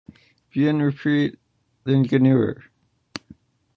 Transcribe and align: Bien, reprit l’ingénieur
Bien, 0.51 0.81
reprit 0.81 1.37
l’ingénieur 1.85 2.55